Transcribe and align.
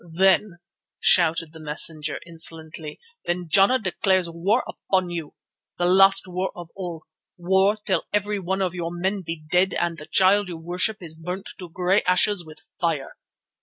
"Then," 0.15 0.55
shouted 0.99 1.53
the 1.53 1.59
messenger 1.59 2.19
insolently, 2.25 2.99
"then 3.25 3.47
Jana 3.47 3.77
declares 3.77 4.27
war 4.27 4.63
upon 4.67 5.11
you, 5.11 5.35
the 5.77 5.85
last 5.85 6.23
war 6.27 6.51
of 6.55 6.69
all, 6.75 7.05
war 7.37 7.77
till 7.85 8.05
every 8.11 8.39
one 8.39 8.63
of 8.63 8.73
your 8.73 8.89
men 8.89 9.21
be 9.21 9.43
dead 9.47 9.75
and 9.75 9.99
the 9.99 10.07
Child 10.07 10.47
you 10.47 10.57
worship 10.57 10.97
is 11.03 11.13
burnt 11.15 11.49
to 11.59 11.69
grey 11.69 12.01
ashes 12.07 12.43
with 12.43 12.67
fire. 12.79 13.13